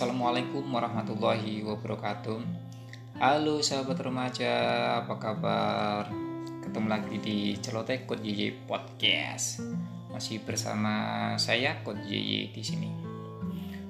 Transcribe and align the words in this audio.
Assalamualaikum 0.00 0.64
warahmatullahi 0.72 1.60
wabarakatuh. 1.60 2.40
Halo 3.20 3.60
sahabat 3.60 4.00
remaja, 4.00 4.48
apa 5.04 5.20
kabar? 5.20 6.08
Ketemu 6.64 6.88
lagi 6.88 7.20
di 7.20 7.52
Celoteh 7.60 8.08
Kod 8.08 8.24
YY 8.24 8.64
Podcast. 8.64 9.60
Masih 10.08 10.40
bersama 10.40 11.36
saya 11.36 11.84
Kod 11.84 12.00
YY 12.00 12.48
di 12.48 12.62
sini. 12.64 12.88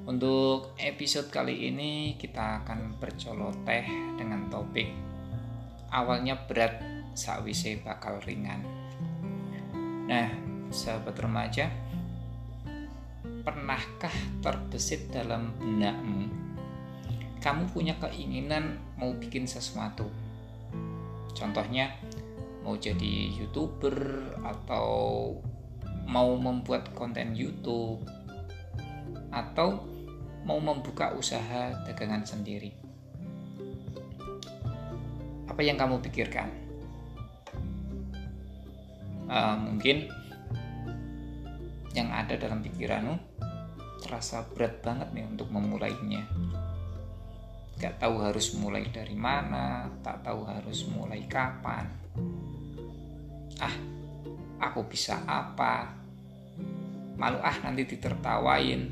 Untuk 0.03 0.75
episode 0.83 1.31
kali 1.31 1.71
ini 1.71 2.19
kita 2.19 2.67
akan 2.67 2.99
berceloteh 2.99 3.87
dengan 4.19 4.51
topik. 4.51 4.91
Awalnya 5.95 6.43
berat, 6.51 7.07
sakwise 7.15 7.87
bakal 7.87 8.19
ringan. 8.27 8.67
Nah, 10.11 10.27
sahabat 10.75 11.15
remaja, 11.23 11.71
pernahkah 13.51 14.15
terbesit 14.39 15.11
dalam 15.11 15.51
benakmu? 15.59 16.31
Kamu 17.43 17.67
punya 17.75 17.99
keinginan 17.99 18.79
mau 18.95 19.11
bikin 19.11 19.51
sesuatu. 19.51 20.07
Contohnya 21.35 21.91
mau 22.63 22.79
jadi 22.79 23.35
youtuber 23.35 24.31
atau 24.47 25.35
mau 26.07 26.31
membuat 26.39 26.95
konten 26.95 27.35
YouTube 27.35 28.07
atau 29.35 29.83
mau 30.47 30.63
membuka 30.63 31.11
usaha 31.19 31.75
dagangan 31.91 32.23
sendiri. 32.23 32.71
Apa 35.51 35.59
yang 35.59 35.75
kamu 35.75 35.99
pikirkan? 36.07 36.55
Uh, 39.27 39.59
mungkin 39.59 40.07
yang 41.99 42.15
ada 42.15 42.39
dalam 42.39 42.63
pikiranmu 42.63 43.30
terasa 44.01 44.43
berat 44.57 44.81
banget 44.81 45.13
nih 45.13 45.29
untuk 45.29 45.53
memulainya. 45.53 46.25
Gak 47.81 48.01
tahu 48.01 48.21
harus 48.21 48.53
mulai 48.57 48.85
dari 48.93 49.17
mana 49.17 49.89
tak 50.05 50.25
tahu 50.25 50.45
harus 50.45 50.85
mulai 50.89 51.25
kapan. 51.25 51.89
Ah 53.61 53.77
aku 54.61 54.85
bisa 54.89 55.25
apa? 55.25 55.89
Malu 57.17 57.41
ah 57.41 57.57
nanti 57.65 57.85
ditertawain. 57.85 58.83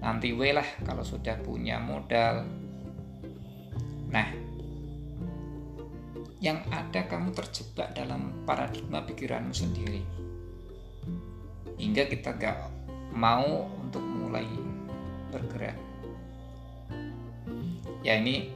Nanti 0.00 0.36
we 0.36 0.52
lah 0.52 0.68
kalau 0.84 1.04
sudah 1.04 1.40
punya 1.40 1.80
modal. 1.80 2.44
Nah 4.12 4.28
yang 6.44 6.60
ada 6.68 7.08
kamu 7.08 7.32
terjebak 7.32 7.96
dalam 7.96 8.44
paradigma 8.44 9.00
pikiranmu 9.00 9.56
sendiri. 9.56 10.04
Hingga 11.80 12.04
kita 12.12 12.36
gak 12.36 12.73
mau 13.14 13.70
untuk 13.78 14.02
mulai 14.02 14.46
bergerak. 15.30 15.78
Ya 18.04 18.20
ini 18.20 18.52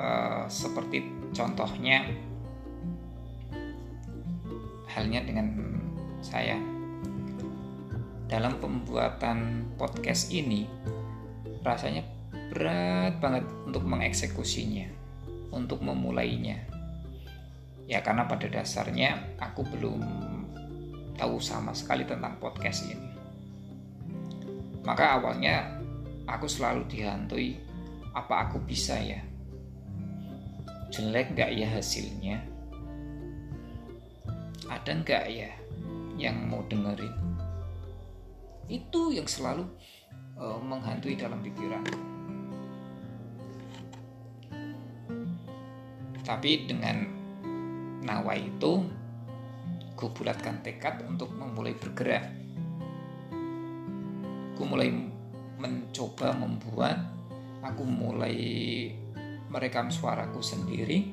uh, 0.00 0.48
seperti 0.48 1.30
contohnya 1.30 2.08
halnya 4.88 5.20
dengan 5.22 5.46
saya. 6.24 6.56
Dalam 8.32 8.56
pembuatan 8.64 9.68
podcast 9.76 10.32
ini 10.32 10.64
rasanya 11.60 12.00
berat 12.48 13.20
banget 13.20 13.44
untuk 13.68 13.84
mengeksekusinya 13.84 14.88
untuk 15.52 15.84
memulainya. 15.84 16.64
Ya 17.84 18.00
karena 18.00 18.24
pada 18.24 18.48
dasarnya 18.48 19.36
aku 19.36 19.68
belum 19.68 20.00
tahu 21.20 21.36
sama 21.44 21.76
sekali 21.76 22.08
tentang 22.08 22.40
podcast 22.40 22.88
ini. 22.88 23.11
Maka 24.82 25.18
awalnya 25.18 25.78
aku 26.26 26.46
selalu 26.50 26.86
dihantui 26.90 27.58
apa 28.12 28.48
aku 28.48 28.58
bisa 28.62 28.98
ya? 28.98 29.22
Jelek 30.92 31.38
gak 31.38 31.50
ya 31.56 31.68
hasilnya? 31.72 32.36
Ada 34.68 34.92
nggak 35.04 35.24
ya 35.32 35.50
yang 36.20 36.48
mau 36.48 36.64
dengerin? 36.68 37.12
Itu 38.68 39.12
yang 39.12 39.28
selalu 39.28 39.64
uh, 40.36 40.60
menghantui 40.60 41.16
dalam 41.16 41.40
pikiran. 41.40 41.84
Tapi 46.22 46.50
dengan 46.70 47.04
nawa 48.02 48.38
itu 48.38 48.86
Aku 50.02 50.10
bulatkan 50.18 50.58
tekad 50.66 50.98
untuk 51.06 51.30
memulai 51.30 51.78
bergerak. 51.78 52.26
Aku 54.52 54.68
mulai 54.68 54.92
mencoba 55.56 56.36
membuat, 56.36 57.00
aku 57.64 57.82
mulai 57.82 58.36
merekam 59.48 59.88
suaraku 59.88 60.44
sendiri. 60.44 61.08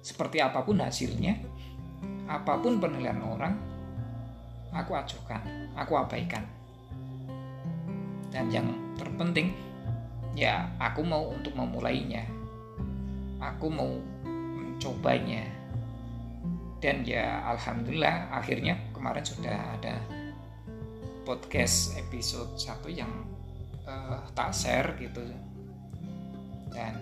Seperti 0.00 0.38
apa 0.38 0.62
pun 0.62 0.78
hasilnya, 0.78 1.34
apa 2.30 2.62
pun 2.62 2.78
penilaian 2.78 3.18
orang, 3.26 3.58
aku 4.70 4.94
acuhkan, 4.94 5.42
aku 5.74 5.98
abaikan. 5.98 6.46
Dan 8.30 8.50
yang 8.54 8.70
terpenting, 8.94 9.50
ya 10.38 10.70
aku 10.78 11.02
mau 11.02 11.26
untuk 11.34 11.58
memulainya. 11.58 12.22
Aku 13.42 13.68
mau 13.68 13.90
mencobanya 14.56 15.56
dan 16.76 17.02
ya 17.02 17.40
alhamdulillah 17.56 18.28
akhirnya 18.28 18.76
kemarin 18.92 19.24
sudah 19.24 19.56
ada 19.80 19.96
podcast 21.26 21.98
episode 21.98 22.54
satu 22.54 22.86
yang 22.86 23.10
uh, 23.82 24.22
tak 24.30 24.54
share 24.54 24.94
gitu. 25.02 25.18
Dan 26.70 26.94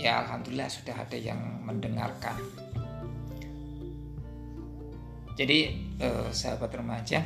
ya 0.00 0.24
alhamdulillah 0.24 0.72
sudah 0.72 0.96
ada 0.96 1.18
yang 1.20 1.60
mendengarkan. 1.60 2.40
Jadi 5.36 5.76
uh, 6.00 6.32
sahabat 6.32 6.72
remaja 6.72 7.20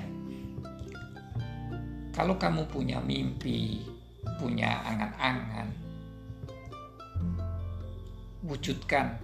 kalau 2.17 2.41
kamu 2.41 2.65
punya 2.73 2.97
mimpi 2.99 3.85
punya 4.41 4.81
angan-angan 4.89 5.69
wujudkan 8.41 9.21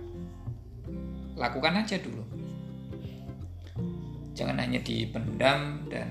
lakukan 1.32 1.80
aja 1.80 1.96
dulu 1.96 2.20
jangan 4.32 4.56
hanya 4.60 4.80
dipendam 4.80 5.84
dan 5.88 6.10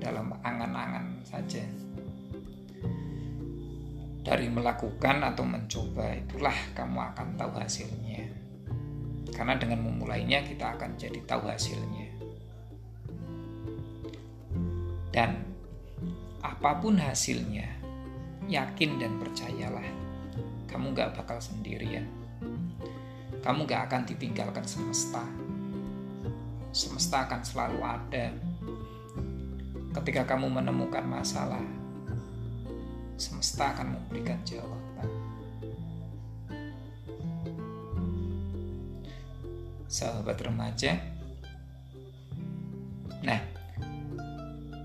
dalam 0.00 0.32
angan-angan 0.40 1.20
saja. 1.26 1.62
Dari 4.20 4.46
melakukan 4.52 5.24
atau 5.24 5.44
mencoba 5.44 6.12
itulah 6.14 6.54
kamu 6.76 6.98
akan 7.14 7.28
tahu 7.34 7.52
hasilnya. 7.56 8.24
Karena 9.32 9.56
dengan 9.56 9.80
memulainya 9.80 10.44
kita 10.44 10.76
akan 10.76 10.96
jadi 11.00 11.20
tahu 11.24 11.48
hasilnya. 11.48 12.08
Dan 15.10 15.42
apa 16.40 16.78
pun 16.78 16.96
hasilnya 16.96 17.66
yakin 18.46 18.98
dan 18.98 19.18
percayalah 19.18 19.86
kamu 20.70 20.94
gak 20.94 21.18
bakal 21.18 21.42
sendirian. 21.42 22.06
Kamu 23.42 23.66
gak 23.66 23.90
akan 23.90 24.06
ditinggalkan 24.06 24.62
semesta. 24.62 25.24
Semesta 26.70 27.26
akan 27.26 27.42
selalu 27.42 27.78
ada. 27.82 28.30
Ketika 29.90 30.22
kamu 30.22 30.46
menemukan 30.54 31.02
masalah, 31.02 31.62
semesta 33.18 33.74
akan 33.74 33.98
memberikan 33.98 34.38
jawaban. 34.46 35.10
Sahabat 39.90 40.38
remaja, 40.38 40.94
nah, 43.26 43.42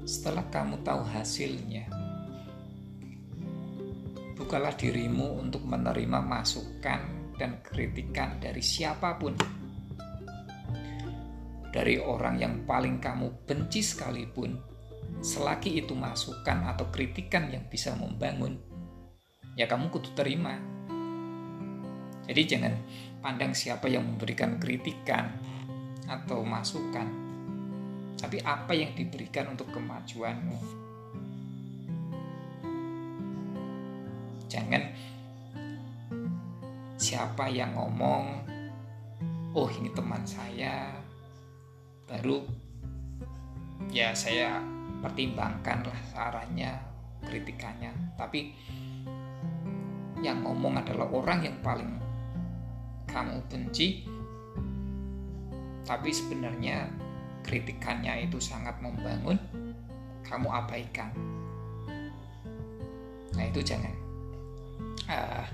setelah 0.10 0.42
kamu 0.50 0.82
tahu 0.82 1.06
hasilnya, 1.06 1.86
bukalah 4.34 4.74
dirimu 4.74 5.38
untuk 5.38 5.62
menerima 5.70 6.20
masukan 6.26 7.30
dan 7.38 7.62
kritikan 7.62 8.42
dari 8.42 8.66
siapa 8.66 9.22
pun. 9.22 9.55
Dari 11.76 12.00
orang 12.00 12.40
yang 12.40 12.64
paling 12.64 13.04
kamu 13.04 13.44
benci 13.44 13.84
sekalipun, 13.84 14.56
selagi 15.20 15.76
itu 15.84 15.92
masukan 15.92 16.72
atau 16.72 16.88
kritikan 16.88 17.52
yang 17.52 17.68
bisa 17.68 17.92
membangun, 18.00 18.56
ya 19.60 19.68
kamu 19.68 19.92
kudu 19.92 20.16
terima. 20.16 20.56
Jadi 22.32 22.42
jangan 22.48 22.74
pandang 23.20 23.52
siapa 23.52 23.92
yang 23.92 24.08
memberikan 24.08 24.56
kritikan 24.56 25.36
atau 26.08 26.48
masukan, 26.48 27.12
tapi 28.24 28.40
apa 28.40 28.72
yang 28.72 28.96
diberikan 28.96 29.52
untuk 29.52 29.68
kemajuanmu. 29.76 30.88
Jangan 34.48 34.96
siapa 36.96 37.52
yang 37.52 37.76
ngomong 37.76 38.48
oh 39.52 39.68
ini 39.76 39.92
teman 39.92 40.24
saya 40.24 41.05
baru 42.06 42.46
ya 43.90 44.14
saya 44.14 44.62
pertimbangkanlah 45.02 45.98
sarannya 46.14 46.78
kritikannya. 47.26 47.92
Tapi 48.18 48.54
yang 50.22 50.42
ngomong 50.42 50.80
adalah 50.80 51.10
orang 51.12 51.46
yang 51.46 51.58
paling 51.62 52.02
kamu 53.06 53.38
benci 53.48 54.04
tapi 55.86 56.10
sebenarnya 56.10 56.90
kritikannya 57.46 58.26
itu 58.26 58.42
sangat 58.42 58.74
membangun 58.82 59.38
kamu 60.26 60.50
abaikan. 60.50 61.14
Nah 63.38 63.46
itu 63.46 63.62
jangan. 63.62 63.94
Uh, 65.06 65.46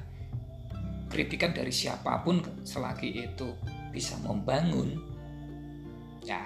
kritikan 1.12 1.52
dari 1.52 1.76
siapa 1.76 2.24
pun 2.24 2.40
selagi 2.64 3.28
itu 3.28 3.52
bisa 3.92 4.16
membangun 4.24 5.11
ya 6.22 6.42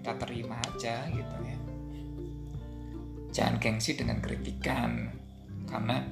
kita 0.00 0.16
terima 0.16 0.56
aja 0.64 1.04
gitu 1.12 1.36
ya. 1.44 1.58
Jangan 3.30 3.56
gengsi 3.60 3.94
dengan 3.94 4.18
kritikan 4.24 5.12
karena 5.68 6.02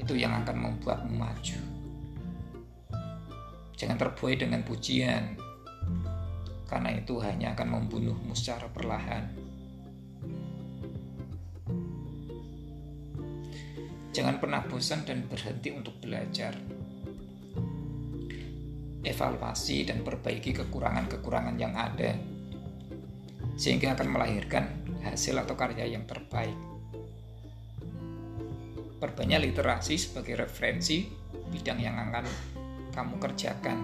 itu 0.00 0.16
yang 0.16 0.40
akan 0.40 0.56
membuatmu 0.56 1.14
maju. 1.14 1.60
Jangan 3.76 3.96
terbuai 4.00 4.34
dengan 4.40 4.64
pujian 4.64 5.36
karena 6.64 6.90
itu 6.96 7.20
hanya 7.20 7.52
akan 7.52 7.68
membunuhmu 7.76 8.32
secara 8.32 8.66
perlahan. 8.72 9.30
Jangan 14.14 14.38
pernah 14.38 14.62
bosan 14.64 15.02
dan 15.04 15.26
berhenti 15.26 15.74
untuk 15.74 15.98
belajar. 15.98 16.54
Evaluasi 19.04 19.84
dan 19.84 20.00
perbaiki 20.00 20.56
kekurangan-kekurangan 20.56 21.56
yang 21.60 21.76
ada, 21.76 22.16
sehingga 23.54 23.92
akan 23.92 24.08
melahirkan 24.08 24.64
hasil 25.04 25.36
atau 25.36 25.52
karya 25.54 25.84
yang 25.92 26.08
terbaik. 26.08 26.56
Perbanyak 28.96 29.52
literasi 29.52 30.00
sebagai 30.00 30.48
referensi 30.48 31.04
bidang 31.52 31.78
yang 31.84 32.00
akan 32.00 32.24
kamu 32.96 33.14
kerjakan, 33.20 33.78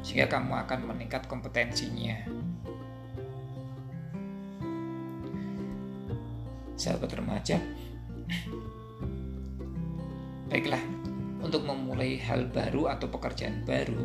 sehingga 0.00 0.32
kamu 0.32 0.64
akan 0.64 0.80
meningkat 0.88 1.28
kompetensinya. 1.28 2.16
Sahabat 6.76 7.12
remaja, 7.12 7.60
Baiklah, 10.46 10.80
memulai 11.96 12.20
hal 12.20 12.52
baru 12.52 12.92
atau 12.92 13.08
pekerjaan 13.08 13.64
baru, 13.64 14.04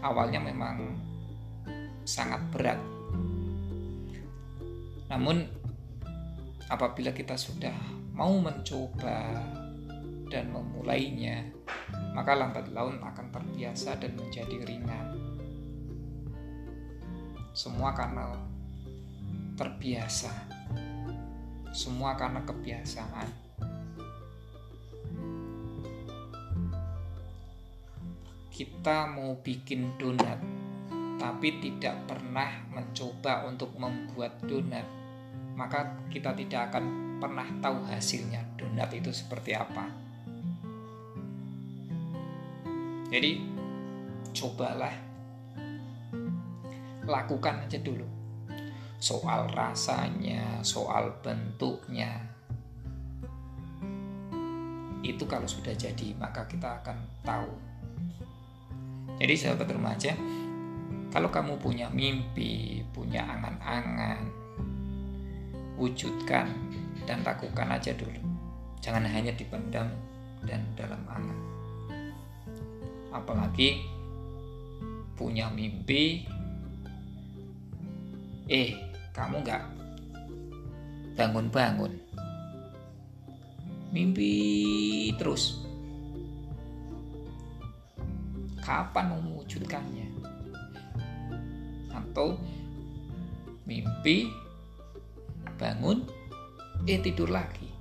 awalnya 0.00 0.40
memang 0.40 0.96
sangat 2.08 2.40
berat. 2.48 2.80
Namun, 5.12 5.44
apabila 6.72 7.12
kita 7.12 7.36
sudah 7.36 7.76
mau 8.16 8.32
mencoba 8.40 9.44
dan 10.32 10.48
memulainya, 10.48 11.52
maka 12.16 12.32
lambat 12.32 12.72
laun 12.72 12.96
akan 12.96 13.28
terbiasa 13.28 14.00
dan 14.00 14.16
menjadi 14.16 14.64
ringan. 14.64 15.12
Semua 17.52 17.92
karena 17.92 18.32
terbiasa, 19.52 20.32
semua 21.76 22.16
karena 22.16 22.40
kebiasaan. 22.40 23.47
Kita 28.58 29.06
mau 29.06 29.38
bikin 29.38 29.94
donat 29.94 30.42
tapi 31.14 31.62
tidak 31.62 32.10
pernah 32.10 32.66
mencoba 32.74 33.46
untuk 33.46 33.70
membuat 33.78 34.42
donat 34.42 34.82
maka 35.54 35.86
kita 36.10 36.34
tidak 36.34 36.74
akan 36.74 36.84
pernah 37.18 37.46
tahu 37.58 37.82
hasilnya 37.86 38.42
donat 38.54 38.94
itu 38.94 39.10
seperti 39.10 39.54
apa. 39.58 39.90
Jadi 43.10 43.42
cobalah. 44.30 44.94
Lakukan 47.08 47.64
aja 47.64 47.80
dulu. 47.82 48.04
Soal 49.02 49.50
rasanya 49.50 50.62
soal 50.62 51.10
bentuknya. 51.24 52.22
Itu 55.02 55.24
kalau 55.26 55.48
sudah 55.48 55.72
jadi 55.74 56.14
maka 56.20 56.44
kita 56.46 56.84
akan 56.84 56.98
tahu 57.24 57.67
jadi 59.18 59.34
sahabat 59.34 59.66
remaja, 59.74 60.14
kalau 61.10 61.26
kamu 61.26 61.58
punya 61.58 61.90
mimpi, 61.90 62.86
punya 62.94 63.26
angan-angan, 63.26 64.30
wujudkan 65.74 66.46
dan 67.02 67.26
lakukan 67.26 67.66
aja 67.66 67.90
dulu. 67.98 68.22
Jangan 68.78 69.02
hanya 69.10 69.34
dipendam 69.34 69.90
dan 70.46 70.62
dalam 70.78 71.02
angan. 71.10 71.38
Apalagi 73.10 73.82
punya 75.18 75.50
mimpi, 75.50 76.22
eh 78.46 78.78
kamu 79.10 79.42
nggak 79.42 79.64
bangun-bangun. 81.18 81.92
Mimpi 83.90 84.30
terus 85.18 85.67
kapan 88.68 89.16
mewujudkannya. 89.16 90.08
Atau 91.88 92.36
mimpi 93.64 94.28
bangun 95.56 96.04
eh 96.84 97.00
tidur 97.00 97.32
lagi. 97.32 97.72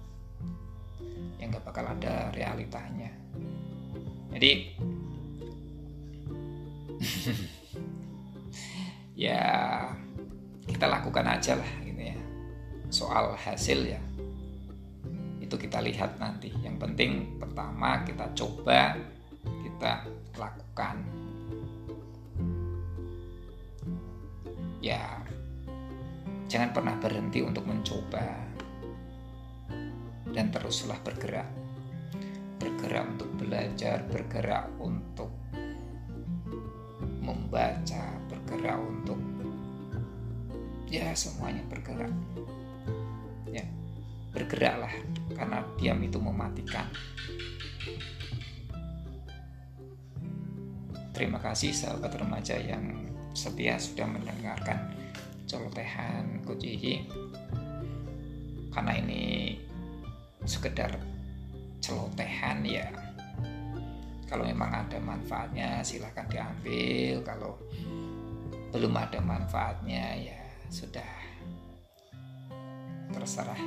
Yang 1.43 1.59
gak 1.59 1.65
bakal 1.67 1.91
ada 1.91 2.31
realitanya. 2.31 3.11
Jadi 4.31 4.51
ya 9.27 9.43
kita 10.63 10.87
lakukan 10.87 11.27
aja 11.27 11.59
lah 11.59 11.71
gitu 11.83 11.99
ya. 11.99 12.15
Soal 12.87 13.35
hasil 13.35 13.91
ya. 13.91 13.99
Itu 15.43 15.59
kita 15.59 15.83
lihat 15.83 16.15
nanti. 16.15 16.47
Yang 16.63 16.79
penting 16.79 17.35
pertama 17.35 18.07
kita 18.07 18.31
coba 18.31 18.95
kita 19.43 20.07
lakukan. 20.37 21.01
Ya 24.79 25.19
jangan 26.47 26.71
pernah 26.71 26.95
berhenti 27.01 27.43
untuk 27.43 27.67
mencoba 27.67 28.25
dan 30.31 30.47
teruslah 30.53 31.01
bergerak. 31.01 31.49
Bergerak 32.57 33.05
untuk 33.17 33.29
belajar 33.37 34.05
bergerak 34.07 34.69
untuk 34.79 35.33
membaca 37.21 38.05
bergerak 38.31 38.79
untuk 38.79 39.19
ya 40.87 41.11
semuanya 41.17 41.65
bergerak. 41.67 42.13
Ya 43.51 43.65
bergeraklah 44.31 44.93
karena 45.33 45.59
diam 45.81 45.99
itu 46.05 46.21
mematikan 46.21 46.87
Terima 51.17 51.41
kasih 51.41 51.73
sahabat 51.73 52.13
remaja 52.13 52.61
yang 52.61 52.93
setia 53.33 53.81
sudah 53.81 54.05
mendengarkan 54.05 54.93
celotehan 55.49 56.45
Coach 56.45 56.77
Karena 58.69 58.93
ini 59.01 59.57
sekedar 60.45 60.93
celotehan 61.81 62.61
ya. 62.61 62.85
Kalau 64.29 64.45
memang 64.45 64.69
ada 64.69 65.01
manfaatnya 65.01 65.81
silahkan 65.81 66.29
diambil. 66.29 67.25
Kalau 67.25 67.57
belum 68.69 68.93
ada 68.93 69.17
manfaatnya 69.17 70.21
ya 70.21 70.37
sudah 70.69 71.09
terserah 73.09 73.57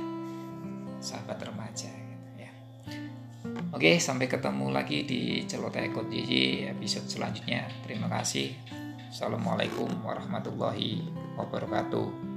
sahabat 1.03 1.43
remaja. 1.43 1.91
Oke, 3.71 3.97
sampai 3.97 4.27
ketemu 4.29 4.69
lagi 4.69 5.03
di 5.03 5.43
Celoteh 5.47 5.89
Ekot 5.89 6.07
Jiji 6.07 6.69
episode 6.69 7.07
selanjutnya. 7.07 7.67
Terima 7.83 8.07
kasih. 8.07 8.53
Assalamualaikum 9.11 9.91
warahmatullahi 10.05 11.03
wabarakatuh. 11.35 12.30